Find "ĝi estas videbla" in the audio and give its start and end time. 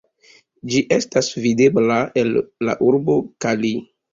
0.71-1.99